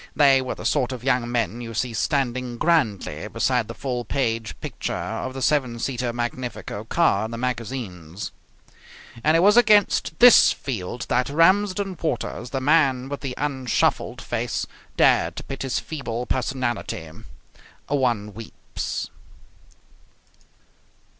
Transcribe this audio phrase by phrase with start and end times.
[0.15, 4.59] They were the sort of young men you see standing grandly beside the full page
[4.59, 8.31] picture of the seven seater Magnifico car in the magazines.
[9.23, 14.65] And it was against this field that Ramsden Waters, the man with the unshuffled face,
[14.97, 17.07] dared to pit his feeble personality.
[17.87, 19.11] One weeps.